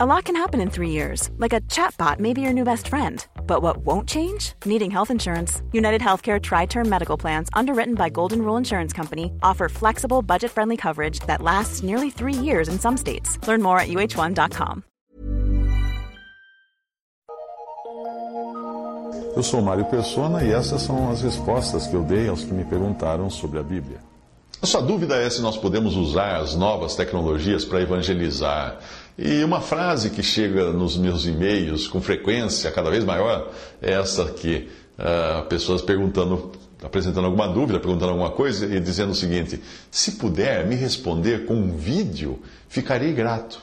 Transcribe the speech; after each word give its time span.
A 0.00 0.06
lot 0.06 0.26
can 0.26 0.36
happen 0.36 0.60
in 0.60 0.70
three 0.70 0.90
years, 0.90 1.28
like 1.38 1.52
a 1.52 1.60
chatbot 1.62 2.20
may 2.20 2.32
be 2.32 2.40
your 2.40 2.52
new 2.52 2.62
best 2.62 2.86
friend. 2.86 3.26
But 3.48 3.62
what 3.62 3.78
won't 3.78 4.08
change? 4.08 4.52
Needing 4.64 4.92
health 4.92 5.10
insurance. 5.10 5.60
United 5.72 6.00
Healthcare 6.00 6.40
Tri 6.40 6.66
Term 6.66 6.88
Medical 6.88 7.16
Plans, 7.18 7.48
underwritten 7.52 7.96
by 7.96 8.08
Golden 8.08 8.42
Rule 8.42 8.56
Insurance 8.56 8.92
Company, 8.92 9.32
offer 9.42 9.68
flexible, 9.68 10.22
budget 10.22 10.52
friendly 10.52 10.76
coverage 10.76 11.18
that 11.26 11.42
lasts 11.42 11.82
nearly 11.82 12.10
three 12.10 12.32
years 12.32 12.68
in 12.68 12.78
some 12.78 12.96
states. 12.96 13.44
Learn 13.48 13.60
more 13.60 13.80
at 13.80 13.88
uh1.com. 13.88 14.84
Eu 19.34 19.42
sou 19.42 19.60
Mário 19.60 19.84
Persona 19.86 20.44
e 20.44 20.52
essas 20.52 20.82
são 20.82 21.10
as 21.10 21.22
respostas 21.22 21.88
que 21.88 21.96
eu 21.96 22.04
dei 22.04 22.28
aos 22.28 22.44
que 22.44 22.52
me 22.52 22.64
perguntaram 22.64 23.28
sobre 23.28 23.58
a 23.58 23.64
Bíblia. 23.64 23.98
A 24.62 24.66
sua 24.66 24.80
dúvida 24.80 25.16
é 25.16 25.30
se 25.30 25.40
nós 25.40 25.56
podemos 25.56 25.96
usar 25.96 26.36
as 26.36 26.56
novas 26.56 26.96
tecnologias 26.96 27.64
para 27.64 27.80
evangelizar. 27.80 28.78
E 29.18 29.42
uma 29.42 29.60
frase 29.60 30.10
que 30.10 30.22
chega 30.22 30.72
nos 30.72 30.96
meus 30.96 31.26
e-mails 31.26 31.88
com 31.88 32.00
frequência, 32.00 32.70
cada 32.70 32.88
vez 32.88 33.02
maior, 33.02 33.52
é 33.82 33.94
essa 33.94 34.22
aqui. 34.22 34.68
Uh, 34.96 35.44
pessoas 35.48 35.82
perguntando, 35.82 36.52
apresentando 36.80 37.24
alguma 37.24 37.48
dúvida, 37.48 37.80
perguntando 37.80 38.12
alguma 38.12 38.30
coisa 38.30 38.72
e 38.72 38.78
dizendo 38.78 39.10
o 39.10 39.16
seguinte: 39.16 39.60
se 39.90 40.12
puder 40.12 40.64
me 40.68 40.76
responder 40.76 41.46
com 41.46 41.54
um 41.54 41.76
vídeo, 41.76 42.40
ficarei 42.68 43.12
grato. 43.12 43.60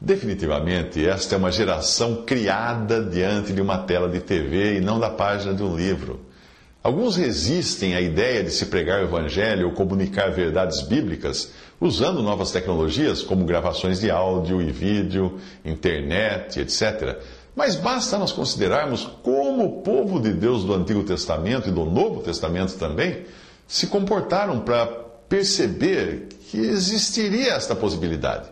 Definitivamente, 0.00 1.04
esta 1.04 1.34
é 1.34 1.38
uma 1.38 1.50
geração 1.50 2.22
criada 2.24 3.02
diante 3.02 3.52
de 3.52 3.60
uma 3.60 3.78
tela 3.78 4.08
de 4.08 4.20
TV 4.20 4.76
e 4.76 4.80
não 4.80 5.00
da 5.00 5.10
página 5.10 5.54
de 5.54 5.62
um 5.64 5.76
livro. 5.76 6.20
Alguns 6.82 7.14
resistem 7.14 7.94
à 7.94 8.00
ideia 8.00 8.42
de 8.42 8.50
se 8.50 8.66
pregar 8.66 9.00
o 9.00 9.04
evangelho 9.04 9.68
ou 9.68 9.72
comunicar 9.72 10.32
verdades 10.32 10.82
bíblicas 10.82 11.52
usando 11.80 12.22
novas 12.22 12.50
tecnologias 12.50 13.22
como 13.22 13.44
gravações 13.44 14.00
de 14.00 14.10
áudio 14.10 14.60
e 14.60 14.72
vídeo, 14.72 15.38
internet, 15.64 16.58
etc. 16.58 17.20
Mas 17.54 17.76
basta 17.76 18.18
nós 18.18 18.32
considerarmos 18.32 19.04
como 19.22 19.64
o 19.64 19.82
povo 19.82 20.20
de 20.20 20.32
Deus 20.32 20.64
do 20.64 20.74
Antigo 20.74 21.04
Testamento 21.04 21.68
e 21.68 21.72
do 21.72 21.84
Novo 21.84 22.20
Testamento 22.20 22.74
também 22.74 23.26
se 23.68 23.86
comportaram 23.86 24.60
para 24.60 24.86
perceber 25.28 26.28
que 26.50 26.58
existiria 26.58 27.52
esta 27.52 27.76
possibilidade. 27.76 28.48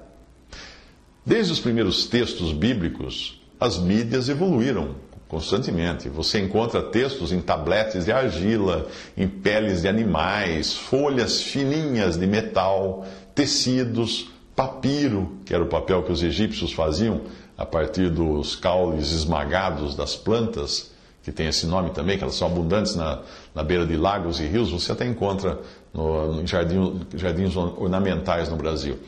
Desde 1.27 1.53
os 1.53 1.61
primeiros 1.61 2.07
textos 2.07 2.53
bíblicos, 2.53 3.41
as 3.59 3.77
mídias 3.79 4.29
evoluíram 4.29 4.95
constantemente. 5.31 6.09
Você 6.09 6.41
encontra 6.41 6.83
textos 6.83 7.31
em 7.31 7.41
tabletes 7.41 8.05
de 8.05 8.13
argila, 8.13 8.89
em 9.17 9.29
peles 9.29 9.83
de 9.83 9.89
animais, 9.89 10.75
folhas 10.75 11.41
fininhas 11.41 12.19
de 12.19 12.27
metal, 12.27 13.07
tecidos, 13.33 14.29
papiro, 14.57 15.39
que 15.47 15.55
era 15.55 15.63
o 15.63 15.69
papel 15.69 16.03
que 16.03 16.11
os 16.11 16.23
egípcios 16.23 16.73
faziam 16.73 17.21
a 17.57 17.65
partir 17.65 18.11
dos 18.11 18.57
caules 18.57 19.13
esmagados 19.13 19.95
das 19.95 20.17
plantas, 20.17 20.91
que 21.23 21.31
tem 21.31 21.47
esse 21.47 21.65
nome 21.67 21.91
também, 21.91 22.19
que 22.19 22.25
elas 22.25 22.35
são 22.35 22.49
abundantes 22.49 22.97
na, 22.97 23.21
na 23.55 23.63
beira 23.63 23.87
de 23.87 23.97
lagos 23.97 24.41
e 24.41 24.47
rios, 24.47 24.71
você 24.71 24.91
até 24.91 25.07
encontra 25.07 25.61
no, 25.95 26.41
em 26.41 26.47
jardins, 26.47 26.93
jardins 27.15 27.55
ornamentais 27.55 28.49
no 28.49 28.57
Brasil. 28.57 28.99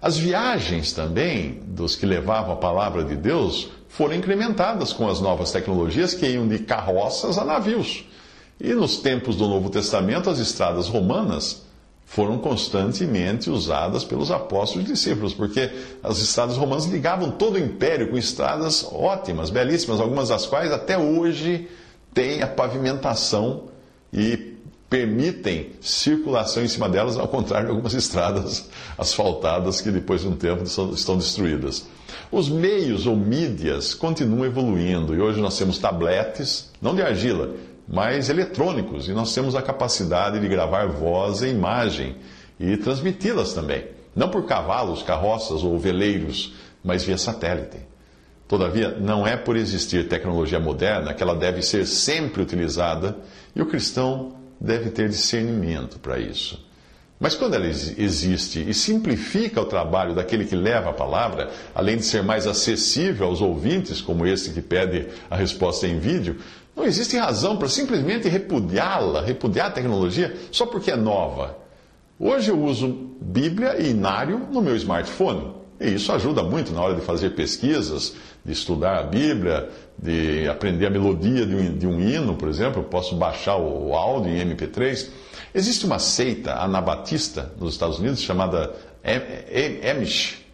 As 0.00 0.16
viagens 0.16 0.92
também 0.92 1.60
dos 1.66 1.96
que 1.96 2.06
levavam 2.06 2.52
a 2.52 2.56
palavra 2.56 3.04
de 3.04 3.16
Deus 3.16 3.68
foram 3.96 4.14
incrementadas 4.14 4.92
com 4.92 5.08
as 5.08 5.20
novas 5.22 5.50
tecnologias 5.50 6.12
que 6.12 6.26
iam 6.26 6.46
de 6.46 6.58
carroças 6.58 7.38
a 7.38 7.44
navios. 7.44 8.04
E 8.60 8.74
nos 8.74 8.98
tempos 8.98 9.36
do 9.36 9.48
Novo 9.48 9.70
Testamento, 9.70 10.28
as 10.28 10.38
estradas 10.38 10.86
romanas 10.86 11.62
foram 12.04 12.38
constantemente 12.38 13.48
usadas 13.48 14.04
pelos 14.04 14.30
apóstolos 14.30 14.86
e 14.86 14.92
discípulos, 14.92 15.32
porque 15.32 15.70
as 16.02 16.18
estradas 16.18 16.58
romanas 16.58 16.84
ligavam 16.84 17.30
todo 17.30 17.54
o 17.54 17.58
império 17.58 18.10
com 18.10 18.18
estradas 18.18 18.86
ótimas, 18.92 19.48
belíssimas, 19.48 19.98
algumas 19.98 20.28
das 20.28 20.44
quais 20.44 20.70
até 20.70 20.98
hoje 20.98 21.66
têm 22.12 22.42
a 22.42 22.46
pavimentação 22.46 23.64
e 24.12 24.55
permitem 24.96 25.72
circulação 25.78 26.64
em 26.64 26.68
cima 26.68 26.88
delas, 26.88 27.18
ao 27.18 27.28
contrário 27.28 27.66
de 27.66 27.70
algumas 27.70 27.92
estradas 27.94 28.70
asfaltadas 28.96 29.82
que 29.82 29.90
depois 29.90 30.22
de 30.22 30.28
um 30.28 30.34
tempo 30.34 30.62
estão 30.62 31.18
destruídas. 31.18 31.86
Os 32.32 32.48
meios 32.48 33.06
ou 33.06 33.14
mídias 33.14 33.92
continuam 33.92 34.46
evoluindo 34.46 35.14
e 35.14 35.20
hoje 35.20 35.38
nós 35.38 35.58
temos 35.58 35.78
tabletes, 35.78 36.72
não 36.80 36.94
de 36.94 37.02
argila, 37.02 37.54
mas 37.86 38.30
eletrônicos, 38.30 39.06
e 39.06 39.12
nós 39.12 39.34
temos 39.34 39.54
a 39.54 39.60
capacidade 39.60 40.40
de 40.40 40.48
gravar 40.48 40.86
voz 40.86 41.42
e 41.42 41.48
imagem 41.48 42.16
e 42.58 42.76
transmiti-las 42.78 43.52
também, 43.52 43.84
não 44.14 44.30
por 44.30 44.44
cavalos, 44.46 45.02
carroças 45.02 45.62
ou 45.62 45.78
veleiros, 45.78 46.54
mas 46.82 47.04
via 47.04 47.18
satélite. 47.18 47.76
Todavia, 48.48 48.96
não 48.98 49.26
é 49.26 49.36
por 49.36 49.56
existir 49.56 50.08
tecnologia 50.08 50.58
moderna 50.58 51.12
que 51.12 51.22
ela 51.22 51.34
deve 51.34 51.62
ser 51.62 51.86
sempre 51.86 52.40
utilizada 52.40 53.16
e 53.54 53.60
o 53.60 53.66
cristão 53.66 54.45
deve 54.60 54.90
ter 54.90 55.08
discernimento 55.08 55.98
para 55.98 56.18
isso. 56.18 56.64
Mas 57.18 57.34
quando 57.34 57.54
ela 57.54 57.66
existe 57.66 58.64
e 58.68 58.74
simplifica 58.74 59.62
o 59.62 59.64
trabalho 59.64 60.14
daquele 60.14 60.44
que 60.44 60.54
leva 60.54 60.90
a 60.90 60.92
palavra, 60.92 61.50
além 61.74 61.96
de 61.96 62.04
ser 62.04 62.22
mais 62.22 62.46
acessível 62.46 63.26
aos 63.26 63.40
ouvintes, 63.40 64.02
como 64.02 64.26
esse 64.26 64.50
que 64.50 64.60
pede 64.60 65.06
a 65.30 65.36
resposta 65.36 65.86
em 65.86 65.98
vídeo, 65.98 66.36
não 66.76 66.84
existe 66.84 67.16
razão 67.16 67.56
para 67.56 67.68
simplesmente 67.68 68.28
repudiá-la, 68.28 69.22
repudiar 69.22 69.68
a 69.68 69.70
tecnologia, 69.70 70.36
só 70.52 70.66
porque 70.66 70.90
é 70.90 70.96
nova. 70.96 71.56
Hoje 72.20 72.50
eu 72.50 72.62
uso 72.62 73.12
Bíblia 73.20 73.80
e 73.80 73.90
Inário 73.90 74.46
no 74.52 74.60
meu 74.60 74.76
smartphone. 74.76 75.54
E 75.80 75.94
isso 75.94 76.12
ajuda 76.12 76.42
muito 76.42 76.72
na 76.72 76.82
hora 76.82 76.94
de 76.94 77.00
fazer 77.00 77.30
pesquisas, 77.30 78.14
de 78.46 78.52
estudar 78.52 79.00
a 79.00 79.02
Bíblia, 79.02 79.68
de 79.98 80.48
aprender 80.48 80.86
a 80.86 80.90
melodia 80.90 81.44
de 81.44 81.54
um, 81.54 81.76
de 81.76 81.86
um 81.86 82.00
hino, 82.00 82.36
por 82.36 82.48
exemplo. 82.48 82.80
Eu 82.80 82.84
posso 82.84 83.16
baixar 83.16 83.56
o, 83.56 83.88
o 83.88 83.94
áudio 83.94 84.30
em 84.30 84.54
MP3. 84.54 85.08
Existe 85.52 85.84
uma 85.84 85.98
seita 85.98 86.54
anabatista 86.54 87.52
nos 87.58 87.72
Estados 87.72 87.98
Unidos 87.98 88.22
chamada 88.22 88.72
Amish. 89.90 90.46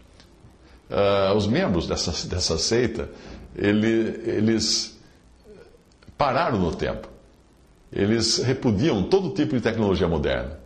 Uh, 0.91 1.37
os 1.37 1.47
membros 1.47 1.87
dessa, 1.87 2.27
dessa 2.27 2.57
seita, 2.57 3.11
ele, 3.55 4.23
eles 4.25 4.99
pararam 6.17 6.59
no 6.59 6.75
tempo. 6.75 7.09
Eles 7.93 8.39
repudiam 8.39 9.03
todo 9.03 9.35
tipo 9.35 9.55
de 9.55 9.61
tecnologia 9.61 10.09
moderna. 10.09 10.59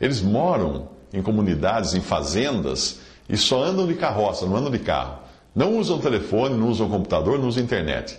Eles 0.00 0.20
moram 0.20 0.88
em 1.12 1.22
comunidades, 1.22 1.94
em 1.94 2.00
fazendas, 2.00 2.98
e 3.28 3.36
só 3.36 3.62
andam 3.62 3.86
de 3.86 3.94
carroça, 3.94 4.46
não 4.46 4.56
andam 4.56 4.70
de 4.70 4.80
carro. 4.80 5.22
Não 5.54 5.78
usam 5.78 5.98
telefone, 5.98 6.56
não 6.56 6.68
usam 6.68 6.88
computador, 6.88 7.38
não 7.38 7.48
usam 7.48 7.62
internet. 7.62 8.18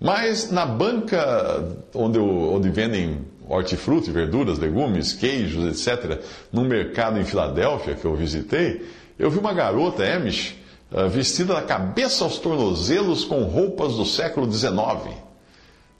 Mas 0.00 0.50
na 0.50 0.64
banca 0.64 1.76
onde, 1.94 2.18
onde 2.18 2.70
vendem 2.70 3.20
hortifruti, 3.46 4.10
verduras, 4.10 4.58
legumes, 4.58 5.12
queijos, 5.12 5.66
etc., 5.66 6.20
num 6.52 6.64
mercado 6.64 7.18
em 7.18 7.24
Filadélfia 7.24 7.94
que 7.94 8.04
eu 8.04 8.14
visitei, 8.14 8.86
eu 9.18 9.30
vi 9.30 9.38
uma 9.38 9.52
garota, 9.52 10.04
Amish, 10.04 10.56
eh, 10.92 11.08
vestida 11.08 11.54
da 11.54 11.62
cabeça 11.62 12.24
aos 12.24 12.38
tornozelos 12.38 13.24
com 13.24 13.42
roupas 13.42 13.96
do 13.96 14.06
século 14.06 14.50
XIX. 14.50 14.74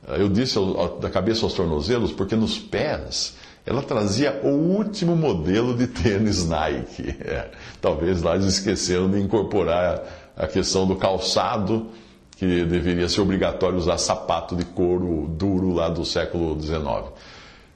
Eh, 0.08 0.22
eu 0.22 0.28
disse 0.28 0.58
da 1.00 1.10
cabeça 1.10 1.44
aos 1.44 1.52
tornozelos 1.52 2.12
porque 2.12 2.34
nos 2.34 2.58
pés 2.58 3.36
ela 3.66 3.82
trazia 3.82 4.40
o 4.42 4.48
último 4.48 5.14
modelo 5.14 5.76
de 5.76 5.86
tênis 5.86 6.48
Nike. 6.48 7.16
É, 7.22 7.50
talvez 7.80 8.22
lá 8.22 8.34
eles 8.34 8.46
esqueceram 8.46 9.10
de 9.10 9.20
incorporar 9.20 10.29
a 10.40 10.46
questão 10.46 10.86
do 10.86 10.96
calçado, 10.96 11.88
que 12.36 12.64
deveria 12.64 13.06
ser 13.10 13.20
obrigatório 13.20 13.76
usar 13.76 13.98
sapato 13.98 14.56
de 14.56 14.64
couro 14.64 15.28
duro 15.28 15.74
lá 15.74 15.90
do 15.90 16.02
século 16.02 16.58
XIX. 16.58 17.12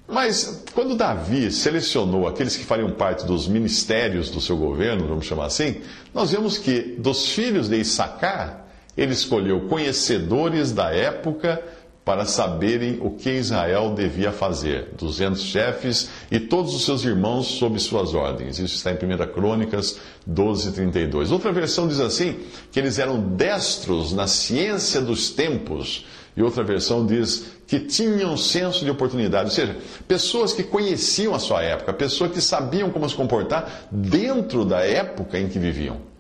Mas 0.09 0.65
quando 0.75 0.97
Davi 0.97 1.51
selecionou 1.51 2.27
aqueles 2.27 2.57
que 2.57 2.65
fariam 2.65 2.91
parte 2.91 3.27
dos 3.27 3.47
ministérios 3.47 4.31
do 4.31 4.41
seu 4.41 4.57
governo, 4.57 5.07
vamos 5.07 5.27
chamar 5.27 5.47
assim, 5.47 5.83
nós 6.15 6.31
vemos 6.31 6.57
que 6.57 6.81
dos 6.99 7.29
filhos 7.33 7.69
de 7.69 7.77
Issacar, 7.77 8.65
ele 8.97 9.13
escolheu 9.13 9.69
conhecedores 9.69 10.73
da 10.73 10.91
época 10.91 11.63
para 12.05 12.27
saberem 12.27 12.99
o 13.01 13.11
que 13.11 13.31
Israel 13.31 13.95
devia 13.95 14.31
fazer, 14.31 14.91
200 14.99 15.41
chefes 15.41 16.11
e 16.31 16.39
todos 16.39 16.75
os 16.75 16.85
seus 16.85 17.03
irmãos 17.03 17.47
sob 17.47 17.79
suas 17.79 18.13
ordens. 18.13 18.59
Isso 18.59 18.77
está 18.77 18.93
em 18.93 18.95
1 18.95 19.33
Crônicas 19.33 19.99
12, 20.27 20.73
32. 20.73 21.33
Outra 21.33 21.51
versão 21.51 21.89
diz 21.89 22.01
assim, 22.01 22.41
que 22.71 22.79
eles 22.79 22.99
eram 22.99 23.19
destros 23.19 24.13
na 24.13 24.27
ciência 24.27 25.01
dos 25.01 25.31
tempos, 25.31 26.05
e 26.37 26.43
outra 26.43 26.63
versão 26.63 27.07
diz 27.07 27.47
que 27.67 27.81
tinham 27.81 28.37
senso 28.37 28.85
de 28.85 28.91
oportunidade, 28.91 29.47
ou 29.47 29.55
seja, 29.55 29.77
pessoas 30.07 30.53
que 30.53 30.63
conheciam 30.63 31.35
a 31.35 31.39
sua 31.39 31.63
época, 31.63 31.93
pessoas 31.95 32.33
que 32.33 32.41
sabiam 32.41 32.91
como 32.91 33.09
se 33.09 33.15
comportar 33.15 33.89
dentro 33.91 34.65
da 34.65 34.81
época 34.81 35.39
em 35.39 35.49
que 35.49 35.59
viviam. 35.59 36.14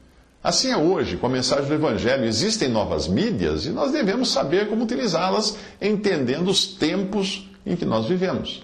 Assim 0.44 0.70
é 0.70 0.76
hoje, 0.76 1.16
com 1.16 1.26
a 1.26 1.30
mensagem 1.30 1.66
do 1.66 1.72
Evangelho, 1.72 2.26
existem 2.26 2.68
novas 2.68 3.08
mídias 3.08 3.64
e 3.64 3.70
nós 3.70 3.92
devemos 3.92 4.30
saber 4.30 4.68
como 4.68 4.84
utilizá-las, 4.84 5.56
entendendo 5.80 6.48
os 6.48 6.66
tempos 6.66 7.48
em 7.64 7.74
que 7.74 7.86
nós 7.86 8.04
vivemos. 8.04 8.62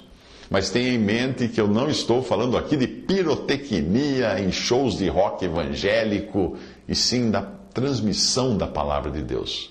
Mas 0.51 0.69
tenha 0.69 0.93
em 0.93 0.99
mente 0.99 1.49
que 1.49 1.59
eu 1.59 1.67
não 1.67 1.89
estou 1.89 2.23
falando 2.23 2.59
aqui 2.59 2.77
de 2.77 2.87
pirotecnia 2.87 4.39
em 4.39 4.53
shows 4.53 4.99
de 4.99 5.09
rock 5.09 5.47
evangélico, 5.47 6.59
e 6.87 6.95
sim 6.95 7.31
da 7.31 7.41
transmissão 7.41 8.59
da 8.59 8.67
palavra 8.67 9.11
de 9.11 9.23
Deus. 9.23 9.71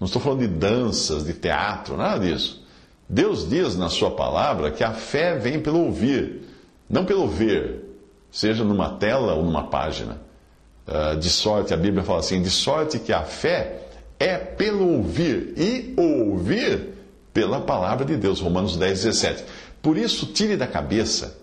Não 0.00 0.06
estou 0.06 0.20
falando 0.20 0.40
de 0.40 0.48
danças, 0.48 1.24
de 1.24 1.32
teatro, 1.32 1.96
nada 1.96 2.18
disso. 2.18 2.66
Deus 3.08 3.48
diz 3.48 3.76
na 3.76 3.88
Sua 3.88 4.10
palavra 4.10 4.72
que 4.72 4.82
a 4.82 4.92
fé 4.92 5.38
vem 5.38 5.60
pelo 5.60 5.84
ouvir, 5.84 6.42
não 6.90 7.04
pelo 7.04 7.28
ver, 7.28 7.84
seja 8.32 8.64
numa 8.64 8.96
tela 8.96 9.34
ou 9.34 9.44
numa 9.44 9.68
página. 9.68 10.25
Uh, 10.86 11.16
de 11.16 11.28
sorte, 11.28 11.74
a 11.74 11.76
Bíblia 11.76 12.04
fala 12.04 12.20
assim: 12.20 12.40
de 12.40 12.50
sorte 12.50 12.98
que 12.98 13.12
a 13.12 13.22
fé 13.22 13.80
é 14.18 14.36
pelo 14.36 14.88
ouvir, 14.96 15.52
e 15.56 15.94
ouvir 15.96 16.94
pela 17.34 17.60
palavra 17.60 18.04
de 18.04 18.16
Deus. 18.16 18.40
Romanos 18.40 18.76
10, 18.76 19.02
17. 19.02 19.44
Por 19.82 19.98
isso, 19.98 20.26
tire 20.26 20.56
da 20.56 20.66
cabeça 20.66 21.38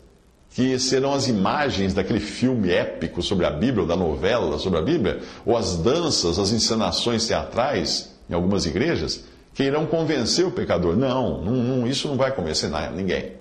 que 0.56 0.78
serão 0.78 1.14
as 1.14 1.28
imagens 1.28 1.94
daquele 1.94 2.20
filme 2.20 2.72
épico 2.72 3.22
sobre 3.22 3.46
a 3.46 3.50
Bíblia, 3.50 3.82
ou 3.82 3.88
da 3.88 3.96
novela 3.96 4.60
sobre 4.60 4.80
a 4.80 4.82
Bíblia, 4.82 5.20
ou 5.46 5.58
as 5.58 5.78
danças, 5.78 6.38
as 6.38 6.52
encenações 6.52 7.28
teatrais 7.28 8.14
em 8.30 8.34
algumas 8.34 8.66
igrejas, 8.66 9.24
que 9.54 9.64
irão 9.64 9.86
convencer 9.86 10.46
o 10.46 10.52
pecador. 10.52 10.96
Não, 10.96 11.42
não, 11.42 11.54
não 11.54 11.88
isso 11.88 12.08
não 12.08 12.16
vai 12.16 12.32
convencer 12.32 12.70
ninguém. 12.96 13.32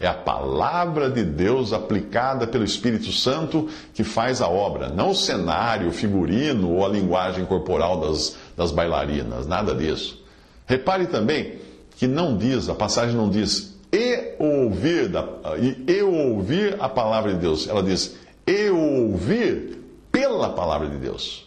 É 0.00 0.06
a 0.06 0.14
palavra 0.14 1.10
de 1.10 1.24
Deus 1.24 1.72
aplicada 1.72 2.46
pelo 2.46 2.64
Espírito 2.64 3.10
Santo 3.10 3.68
que 3.92 4.04
faz 4.04 4.40
a 4.40 4.48
obra, 4.48 4.88
não 4.88 5.10
o 5.10 5.14
cenário, 5.14 5.88
o 5.88 5.92
figurino 5.92 6.72
ou 6.72 6.86
a 6.86 6.88
linguagem 6.88 7.44
corporal 7.44 8.00
das, 8.00 8.36
das 8.56 8.70
bailarinas, 8.70 9.46
nada 9.46 9.74
disso. 9.74 10.22
Repare 10.66 11.06
também 11.06 11.58
que 11.96 12.06
não 12.06 12.36
diz, 12.36 12.68
a 12.68 12.74
passagem 12.74 13.16
não 13.16 13.28
diz 13.28 13.76
e 13.92 14.34
ouvir, 14.38 15.08
da, 15.08 15.26
e, 15.58 15.92
e 15.92 16.02
ouvir 16.02 16.76
a 16.78 16.88
palavra 16.88 17.32
de 17.32 17.40
Deus. 17.40 17.66
Ela 17.66 17.82
diz 17.82 18.16
e 18.46 18.70
ouvir 18.70 19.78
pela 20.12 20.50
palavra 20.50 20.88
de 20.88 20.96
Deus. 20.96 21.46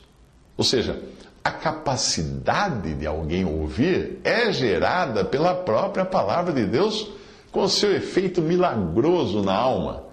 Ou 0.57 0.63
seja, 0.63 1.00
a 1.44 1.51
capacidade 1.51 2.94
de 2.95 3.07
alguém 3.07 3.45
ouvir 3.45 4.19
é 4.24 4.51
gerada 4.51 5.24
pela 5.24 5.56
própria 5.56 6.06
palavra 6.06 6.51
de 6.54 6.65
Deus, 6.65 7.09
com 7.51 7.68
seu 7.68 7.94
efeito 7.95 8.42
milagroso 8.42 9.42
na 9.42 9.53
alma. 9.53 10.03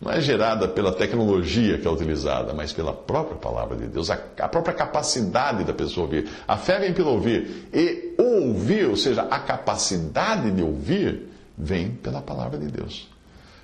Não 0.00 0.12
é 0.12 0.20
gerada 0.20 0.68
pela 0.68 0.92
tecnologia 0.92 1.76
que 1.78 1.86
é 1.86 1.90
utilizada, 1.90 2.54
mas 2.54 2.72
pela 2.72 2.92
própria 2.92 3.36
palavra 3.36 3.76
de 3.76 3.86
Deus, 3.86 4.10
a, 4.10 4.18
a 4.38 4.48
própria 4.48 4.74
capacidade 4.74 5.64
da 5.64 5.72
pessoa 5.72 6.06
ouvir. 6.06 6.28
A 6.46 6.56
fé 6.56 6.78
vem 6.78 6.92
pelo 6.92 7.10
ouvir. 7.10 7.68
E 7.72 8.14
ouvir, 8.16 8.88
ou 8.88 8.96
seja, 8.96 9.22
a 9.22 9.40
capacidade 9.40 10.52
de 10.52 10.62
ouvir, 10.62 11.28
vem 11.56 11.90
pela 11.90 12.22
palavra 12.22 12.58
de 12.58 12.66
Deus. 12.66 13.08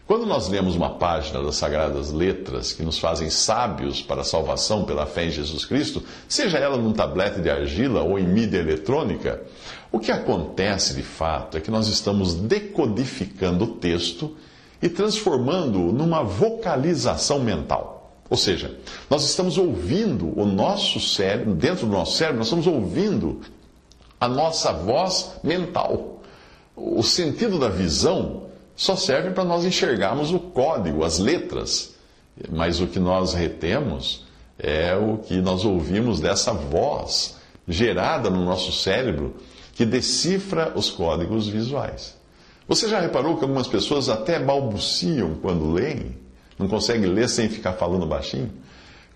Quando 0.07 0.27
nós 0.27 0.49
lemos 0.49 0.77
uma 0.77 0.91
página 0.91 1.43
das 1.43 1.57
Sagradas 1.57 2.13
Letras 2.13 2.75
que 2.75 2.83
nos 2.83 2.99
fazem 2.99 3.31
sábios 3.31 4.03
para 4.03 4.21
a 4.21 4.25
salvação 4.25 4.85
pela 4.85 5.07
fé 5.07 5.25
em 5.25 5.31
Jesus 5.31 5.65
Cristo, 5.65 6.03
seja 6.29 6.59
ela 6.59 6.77
num 6.77 6.93
tablete 6.93 7.41
de 7.41 7.49
argila 7.49 8.03
ou 8.03 8.19
em 8.19 8.27
mídia 8.27 8.59
eletrônica, 8.59 9.43
o 9.91 9.99
que 9.99 10.13
acontece 10.13 10.93
de 10.93 11.03
fato 11.03 11.57
é 11.57 11.61
que 11.61 11.71
nós 11.71 11.89
estamos 11.89 12.35
decodificando 12.35 13.65
o 13.65 13.69
texto 13.77 14.37
e 14.83 14.91
transformando-o 14.91 15.91
numa 15.91 16.23
vocalização 16.23 17.41
mental. 17.41 18.13
Ou 18.29 18.37
seja, 18.37 18.79
nós 19.09 19.25
estamos 19.25 19.57
ouvindo 19.57 20.39
o 20.39 20.45
nosso 20.45 21.01
cérebro, 21.01 21.55
dentro 21.55 21.87
do 21.87 21.93
nosso 21.93 22.19
cérebro, 22.19 22.41
nós 22.41 22.49
estamos 22.49 22.67
ouvindo 22.67 23.41
a 24.21 24.29
nossa 24.29 24.71
voz 24.71 25.37
mental. 25.43 26.21
O 26.77 27.03
sentido 27.03 27.59
da 27.59 27.69
visão 27.71 28.45
só 28.77 28.97
serve 28.97 29.31
para 29.31 29.45
nós 29.45 29.65
enxergarmos 29.65 30.33
o 30.33 30.39
código, 30.39 31.05
as 31.05 31.19
letras. 31.19 31.95
Mas 32.51 32.81
o 32.81 32.87
que 32.87 32.99
nós 32.99 33.33
retemos 33.33 34.25
é 34.59 34.97
o 34.97 35.19
que 35.19 35.37
nós 35.37 35.65
ouvimos 35.65 36.21
dessa 36.21 36.53
voz 36.53 37.37
gerada 37.67 38.29
no 38.29 38.45
nosso 38.45 38.73
cérebro 38.73 39.37
que 39.73 39.85
decifra 39.85 40.73
os 40.77 40.91
códigos 40.91 41.49
visuais. 41.49 42.17
Você 42.67 42.89
já 42.89 43.01
reparou 43.01 43.37
que 43.37 43.45
algumas 43.45 43.67
pessoas 43.67 44.09
até 44.09 44.39
balbuciam 44.39 45.35
quando 45.41 45.73
leem? 45.73 46.17
Não 46.59 46.69
conseguem 46.69 47.11
ler 47.11 47.29
sem 47.29 47.49
ficar 47.49 47.75
falando 47.75 48.07
baixinho? 48.07 48.51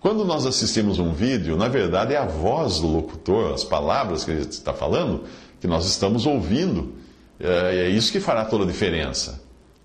Quando 0.00 0.24
nós 0.24 0.46
assistimos 0.46 0.98
um 0.98 1.12
vídeo, 1.12 1.56
na 1.56 1.66
verdade 1.68 2.14
é 2.14 2.18
a 2.18 2.26
voz 2.26 2.80
do 2.80 2.86
locutor, 2.86 3.52
as 3.52 3.64
palavras 3.64 4.24
que 4.24 4.30
ele 4.30 4.40
está 4.42 4.72
falando, 4.72 5.24
que 5.60 5.66
nós 5.66 5.86
estamos 5.86 6.26
ouvindo. 6.26 6.94
É, 7.40 7.86
é 7.86 7.88
isso 7.88 8.12
que 8.12 8.20
fará 8.20 8.44
toda 8.44 8.64
a 8.64 8.66
diferença. 8.66 9.40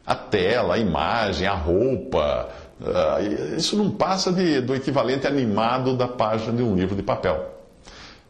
A 0.05 0.15
tela, 0.15 0.75
a 0.75 0.77
imagem, 0.77 1.47
a 1.47 1.53
roupa, 1.53 2.50
é, 2.81 3.55
isso 3.55 3.77
não 3.77 3.91
passa 3.91 4.31
de, 4.31 4.61
do 4.61 4.75
equivalente 4.75 5.25
animado 5.25 5.95
da 5.95 6.07
página 6.07 6.53
de 6.53 6.63
um 6.63 6.75
livro 6.75 6.95
de 6.95 7.03
papel. 7.03 7.51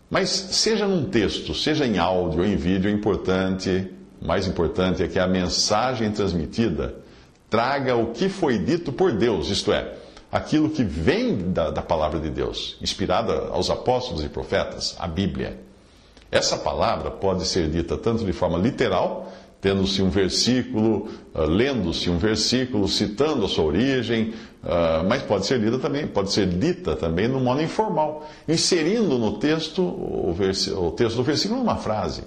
Mas 0.10 0.30
seja 0.30 0.88
num 0.88 1.06
texto, 1.06 1.56
seja 1.56 1.86
em 1.86 1.98
áudio 1.98 2.42
ou 2.42 2.46
em 2.46 2.56
vídeo, 2.56 2.90
é 2.90 2.94
importante 2.94 3.90
mais 4.24 4.48
importante 4.48 5.04
é 5.04 5.08
que 5.08 5.20
a 5.20 5.28
mensagem 5.28 6.10
transmitida 6.12 6.96
traga 7.50 7.96
o 7.96 8.12
que 8.14 8.30
foi 8.30 8.58
dito 8.58 8.92
por 8.92 9.12
Deus, 9.12 9.50
isto 9.50 9.72
é, 9.72 9.96
aquilo 10.32 10.70
que 10.70 10.84
vem 10.84 11.52
da, 11.52 11.70
da 11.70 11.82
palavra 11.82 12.20
de 12.20 12.30
Deus, 12.30 12.78
inspirada 12.82 13.50
aos 13.50 13.70
apóstolos 13.70 14.24
e 14.24 14.30
profetas, 14.30 14.96
a 14.98 15.08
Bíblia. 15.08 15.60
Essa 16.32 16.58
palavra 16.58 17.12
pode 17.12 17.46
ser 17.46 17.70
dita 17.70 17.98
tanto 17.98 18.24
de 18.24 18.34
forma 18.34 18.58
literal, 18.58 19.32
tendo-se 19.64 20.02
um 20.02 20.10
versículo, 20.10 21.08
uh, 21.34 21.44
lendo-se 21.44 22.10
um 22.10 22.18
versículo, 22.18 22.86
citando 22.86 23.46
a 23.46 23.48
sua 23.48 23.64
origem, 23.64 24.34
uh, 24.62 25.08
mas 25.08 25.24
pode 25.24 25.46
ser 25.46 25.58
lida 25.58 25.80
também, 25.80 26.06
pode 26.06 26.34
ser 26.34 26.48
dita 26.48 26.98
também 26.98 27.30
no 27.30 27.40
modo 27.40 27.62
informal, 27.62 28.30
inserindo 28.46 29.18
no 29.18 29.40
texto 29.40 29.82
o, 29.82 30.36
o 30.78 30.92
texto 30.92 31.16
do 31.16 31.24
versículo 31.24 31.62
numa 31.62 31.78
frase. 31.78 32.24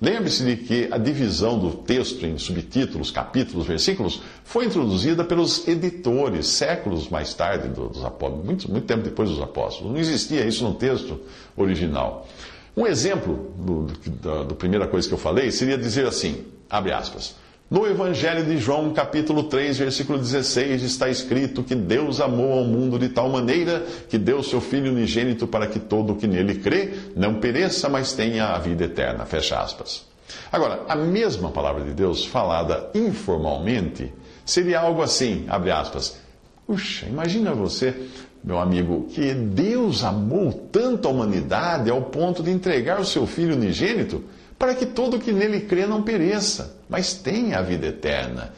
Lembre-se 0.00 0.44
de 0.44 0.56
que 0.56 0.88
a 0.90 0.96
divisão 0.96 1.58
do 1.58 1.72
texto 1.72 2.24
em 2.24 2.38
subtítulos, 2.38 3.10
capítulos, 3.10 3.66
versículos 3.66 4.22
foi 4.42 4.64
introduzida 4.64 5.22
pelos 5.22 5.68
editores 5.68 6.48
séculos 6.48 7.10
mais 7.10 7.34
tarde 7.34 7.68
dos 7.68 8.02
apóstolos, 8.02 8.46
muito, 8.46 8.70
muito 8.72 8.86
tempo 8.86 9.02
depois 9.02 9.28
dos 9.28 9.42
apóstolos. 9.42 9.92
Não 9.92 10.00
existia 10.00 10.44
isso 10.46 10.64
no 10.64 10.74
texto 10.74 11.20
original. 11.54 12.26
Um 12.74 12.86
exemplo 12.86 13.52
do, 13.58 13.82
do, 13.82 14.44
do 14.46 14.54
primeira 14.54 14.88
coisa 14.88 15.06
que 15.06 15.12
eu 15.12 15.18
falei 15.18 15.50
seria 15.50 15.76
dizer 15.76 16.06
assim, 16.06 16.46
abre 16.72 16.90
aspas, 16.90 17.36
no 17.70 17.86
Evangelho 17.86 18.44
de 18.44 18.56
João, 18.56 18.92
capítulo 18.92 19.44
3, 19.44 19.78
versículo 19.78 20.18
16, 20.18 20.82
está 20.82 21.08
escrito 21.08 21.62
que 21.62 21.74
Deus 21.74 22.20
amou 22.20 22.52
ao 22.52 22.64
mundo 22.64 22.98
de 22.98 23.10
tal 23.10 23.28
maneira 23.28 23.84
que 24.08 24.18
deu 24.18 24.42
seu 24.42 24.60
Filho 24.60 24.90
unigênito 24.90 25.46
para 25.46 25.66
que 25.66 25.78
todo 25.78 26.12
o 26.12 26.16
que 26.16 26.26
nele 26.26 26.56
crê 26.56 26.94
não 27.14 27.34
pereça, 27.34 27.88
mas 27.88 28.12
tenha 28.12 28.46
a 28.48 28.58
vida 28.58 28.84
eterna. 28.84 29.24
Fecha 29.24 29.58
aspas. 29.58 30.06
Agora, 30.50 30.82
a 30.88 30.96
mesma 30.96 31.50
palavra 31.50 31.84
de 31.84 31.92
Deus, 31.92 32.24
falada 32.24 32.90
informalmente, 32.94 34.12
seria 34.44 34.80
algo 34.80 35.02
assim, 35.02 35.44
abre 35.48 35.70
aspas. 35.70 36.18
Puxa, 36.66 37.06
imagina 37.06 37.52
você, 37.52 37.94
meu 38.42 38.58
amigo, 38.58 39.08
que 39.14 39.32
Deus 39.32 40.04
amou 40.04 40.52
tanto 40.70 41.08
a 41.08 41.10
humanidade 41.10 41.90
ao 41.90 42.02
ponto 42.02 42.42
de 42.42 42.50
entregar 42.50 43.00
o 43.00 43.04
seu 43.04 43.26
Filho 43.26 43.54
unigênito 43.54 44.24
para 44.62 44.76
que 44.76 44.86
todo 44.86 45.18
que 45.18 45.32
nele 45.32 45.62
crê 45.62 45.86
não 45.86 46.04
pereça, 46.04 46.76
mas 46.88 47.14
tenha 47.14 47.58
a 47.58 47.62
vida 47.62 47.88
eterna, 47.88 48.54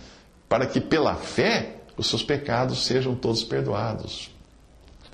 para 0.46 0.66
que 0.66 0.78
pela 0.78 1.14
fé 1.14 1.76
os 1.96 2.08
seus 2.08 2.23
pecados 2.23 2.84
sejam 2.84 3.14
todos 3.14 3.42
perdoados. 3.42 4.30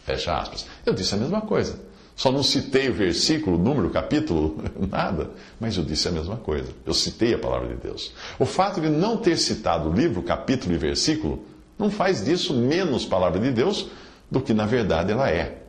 Fecha 0.04 0.37
aspas. 0.37 0.66
Eu 0.85 0.92
disse 0.92 1.14
a 1.14 1.16
mesma 1.16 1.42
coisa. 1.42 1.78
Só 2.16 2.32
não 2.32 2.42
citei 2.42 2.88
o 2.88 2.92
versículo, 2.92 3.56
número, 3.56 3.88
capítulo, 3.90 4.59
nada, 4.90 5.30
mas 5.61 5.76
eu 5.76 5.85
disse 5.85 6.09
a 6.09 6.11
mesma 6.11 6.37
coisa. 6.37 6.73
Eu 6.85 6.92
citei 6.92 7.35
a 7.35 7.38
palavra 7.38 7.68
de 7.68 7.76
Deus. 7.76 8.12
O 8.37 8.44
fato 8.44 8.80
de 8.80 8.88
não 8.88 9.16
ter 9.16 9.37
citado 9.37 9.88
o 9.88 9.92
livro, 9.92 10.25
capítulo 10.25 10.75
e 10.75 10.76
versículo 10.76 11.44
não 11.78 11.88
faz 11.88 12.25
disso 12.25 12.52
menos 12.52 13.06
palavra 13.06 13.38
de 13.38 13.52
Deus 13.52 13.87
do 14.28 14.40
que 14.40 14.52
na 14.52 14.66
verdade 14.66 15.12
ela 15.12 15.30
é. 15.30 15.62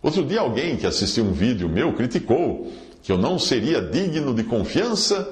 Outro 0.00 0.24
dia 0.24 0.38
alguém 0.38 0.76
que 0.76 0.86
assistiu 0.86 1.24
um 1.24 1.32
vídeo 1.32 1.68
meu 1.68 1.92
criticou 1.94 2.72
que 3.02 3.12
eu 3.12 3.18
não 3.18 3.38
seria 3.38 3.80
digno 3.80 4.34
de 4.34 4.44
confiança, 4.44 5.28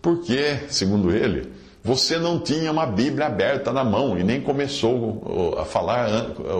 porque, 0.00 0.60
segundo 0.68 1.10
ele, 1.10 1.50
você 1.82 2.18
não 2.18 2.38
tinha 2.38 2.70
uma 2.70 2.86
Bíblia 2.86 3.26
aberta 3.26 3.72
na 3.72 3.84
mão 3.84 4.18
e 4.18 4.24
nem 4.24 4.40
começou 4.40 5.56
a 5.58 5.64
falar, 5.64 6.08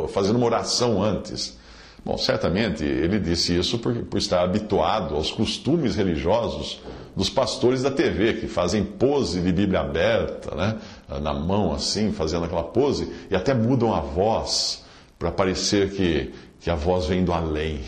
fazendo 0.09 0.37
uma 0.37 0.47
oração 0.47 1.03
antes. 1.03 1.59
Bom, 2.05 2.17
certamente 2.17 2.85
ele 2.85 3.19
disse 3.19 3.57
isso 3.57 3.79
por, 3.79 3.95
por 4.05 4.19
estar 4.19 4.43
habituado 4.43 5.15
aos 5.15 5.31
costumes 5.31 5.97
religiosos 5.97 6.81
dos 7.15 7.29
pastores 7.29 7.83
da 7.83 7.91
TV, 7.91 8.35
que 8.35 8.47
fazem 8.47 8.85
pose 8.85 9.41
de 9.41 9.53
Bíblia 9.53 9.81
aberta, 9.81 10.55
né? 10.55 10.77
na 11.21 11.35
mão 11.35 11.73
assim, 11.75 12.13
fazendo 12.13 12.45
aquela 12.45 12.63
pose, 12.63 13.13
e 13.31 13.35
até 13.35 13.53
mudam 13.53 13.93
a 13.93 14.01
voz 14.01 14.85
para 15.19 15.31
parecer 15.33 15.91
que, 15.91 16.33
que 16.61 16.71
a 16.71 16.77
voz 16.77 17.07
vem 17.07 17.25
do 17.25 17.33
além. 17.33 17.81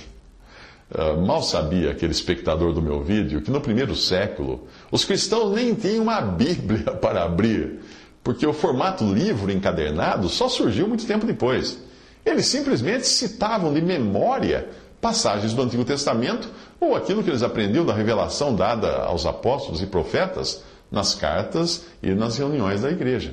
Uh, 0.93 1.25
mal 1.25 1.41
sabia 1.41 1.93
aquele 1.93 2.11
espectador 2.11 2.73
do 2.73 2.83
meu 2.83 3.01
vídeo 3.01 3.41
que 3.41 3.51
no 3.51 3.61
primeiro 3.61 3.95
século 3.95 4.67
os 4.91 5.05
cristãos 5.05 5.55
nem 5.55 5.73
tinham 5.73 6.03
uma 6.03 6.21
Bíblia 6.21 6.91
para 7.01 7.23
abrir, 7.23 7.79
porque 8.25 8.45
o 8.45 8.53
formato 8.53 9.05
livro 9.05 9.53
encadernado 9.53 10.29
só 10.29 10.49
surgiu 10.49 10.89
muito 10.89 11.07
tempo 11.07 11.25
depois. 11.25 11.79
Eles 12.27 12.47
simplesmente 12.47 13.07
citavam 13.07 13.73
de 13.73 13.81
memória 13.81 14.69
passagens 15.01 15.55
do 15.55 15.63
Antigo 15.63 15.85
Testamento 15.85 16.49
ou 16.81 16.97
aquilo 16.97 17.23
que 17.23 17.31
eles 17.31 17.43
aprendiam 17.43 17.87
da 17.87 17.95
revelação 17.95 18.55
dada 18.55 19.05
aos 19.05 19.25
apóstolos 19.27 19.81
e 19.81 19.87
profetas 19.87 20.63
nas 20.91 21.15
cartas 21.15 21.85
e 22.03 22.15
nas 22.15 22.37
reuniões 22.37 22.83
da 22.83 22.91
igreja. 22.91 23.33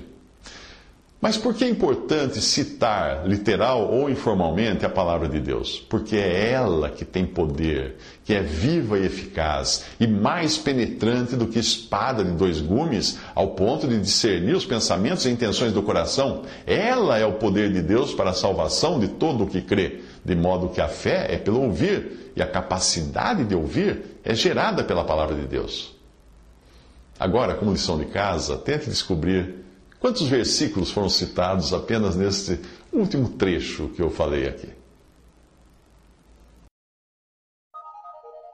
Mas 1.20 1.36
por 1.36 1.56
que 1.56 1.66
é 1.66 1.70
importante 1.70 2.40
citar, 2.40 3.28
literal 3.28 3.92
ou 3.92 4.08
informalmente, 4.08 4.86
a 4.86 4.90
palavra 4.90 5.28
de 5.28 5.40
Deus? 5.40 5.80
Porque 5.90 6.16
é 6.16 6.52
ela 6.52 6.92
que 6.92 7.04
tem 7.04 7.26
poder, 7.26 7.98
que 8.24 8.36
é 8.36 8.42
viva 8.44 9.00
e 9.00 9.06
eficaz 9.08 9.86
e 10.00 10.06
mais 10.06 10.60
penetrante 10.60 11.36
do 11.36 11.48
que 11.48 11.58
espada 11.58 12.24
de 12.24 12.34
dois 12.34 12.62
gumes, 12.62 13.18
ao 13.34 13.56
ponto 13.56 13.88
de 13.88 14.00
discernir 14.00 14.56
os 14.56 14.66
pensamentos 14.66 15.26
e 15.26 15.32
intenções 15.32 15.74
do 15.74 15.82
coração. 15.82 16.44
Ela 16.68 17.18
é 17.18 17.26
o 17.26 17.34
poder 17.34 17.74
de 17.74 17.82
Deus 17.82 18.14
para 18.14 18.30
a 18.30 18.36
salvação 18.36 19.00
de 19.00 19.08
todo 19.08 19.46
o 19.46 19.48
que 19.48 19.64
crê, 19.64 20.02
de 20.24 20.36
modo 20.36 20.70
que 20.70 20.80
a 20.80 20.88
fé 20.88 21.34
é 21.34 21.38
pelo 21.38 21.64
ouvir 21.64 22.32
e 22.36 22.44
a 22.44 22.48
capacidade 22.48 23.44
de 23.44 23.56
ouvir 23.56 24.20
é 24.24 24.36
gerada 24.36 24.84
pela 24.84 25.04
palavra 25.04 25.36
de 25.36 25.48
Deus. 25.48 25.96
Agora, 27.20 27.56
como 27.56 27.72
lição 27.72 27.98
de 27.98 28.06
casa, 28.06 28.56
tente 28.58 28.88
descobrir 28.88 29.66
Quantos 30.00 30.28
versículos 30.28 30.92
foram 30.92 31.10
citados 31.10 31.74
apenas 31.74 32.16
neste 32.16 32.60
último 32.94 33.30
trecho 33.30 33.90
que 33.90 34.02
eu 34.02 34.10
falei 34.10 34.48
aqui? 34.48 34.70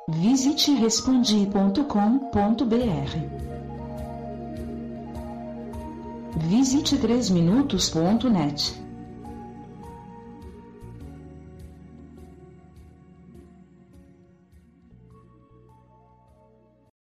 Visite 0.10 0.74
respondi.com.br. 0.74 1.84
Visite 6.50 6.98
3minutos.net. 6.98 8.83